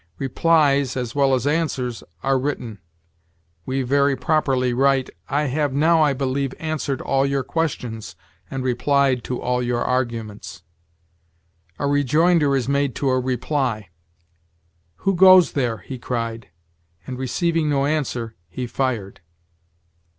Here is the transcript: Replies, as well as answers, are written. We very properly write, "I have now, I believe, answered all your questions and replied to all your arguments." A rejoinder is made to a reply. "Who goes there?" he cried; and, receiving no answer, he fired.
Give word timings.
Replies, 0.17 0.97
as 0.97 1.13
well 1.13 1.35
as 1.35 1.45
answers, 1.45 2.03
are 2.23 2.39
written. 2.39 2.79
We 3.67 3.83
very 3.83 4.15
properly 4.15 4.73
write, 4.73 5.11
"I 5.29 5.43
have 5.43 5.73
now, 5.73 6.01
I 6.01 6.13
believe, 6.13 6.55
answered 6.57 7.01
all 7.01 7.23
your 7.23 7.43
questions 7.43 8.15
and 8.49 8.63
replied 8.63 9.23
to 9.25 9.39
all 9.39 9.61
your 9.61 9.83
arguments." 9.83 10.63
A 11.77 11.85
rejoinder 11.85 12.55
is 12.55 12.67
made 12.67 12.95
to 12.95 13.09
a 13.11 13.19
reply. 13.19 13.89
"Who 15.05 15.15
goes 15.15 15.51
there?" 15.51 15.77
he 15.77 15.99
cried; 15.99 16.47
and, 17.05 17.19
receiving 17.19 17.69
no 17.69 17.85
answer, 17.85 18.33
he 18.49 18.65
fired. 18.65 19.21